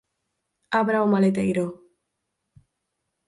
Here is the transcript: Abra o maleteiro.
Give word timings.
Abra 0.79 1.03
o 1.05 1.07
maleteiro. 1.13 1.65